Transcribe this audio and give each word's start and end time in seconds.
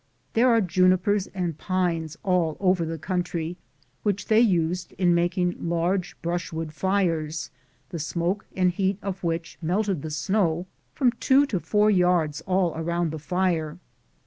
There 0.33 0.49
are 0.49 0.61
junipers 0.61 1.27
and 1.27 1.55
pines 1.59 2.17
all 2.23 2.57
over 2.59 2.85
the 2.87 2.97
country, 2.97 3.55
which 4.01 4.25
they 4.29 4.39
used 4.39 4.93
in 4.93 5.15
picking 5.15 5.55
large 5.69 6.19
brushwood 6.23 6.73
fires, 6.73 7.51
the 7.89 7.99
smoke 7.99 8.47
and 8.55 8.71
heat 8.71 8.97
of 9.03 9.23
which 9.23 9.59
melted 9.61 10.01
the 10.01 10.09
snow 10.09 10.65
from 10.95 11.11
2 11.19 11.45
to 11.45 11.59
4 11.59 11.91
yards 11.91 12.41
all 12.47 12.75
around 12.75 13.11
the 13.11 13.19
fire. 13.19 13.77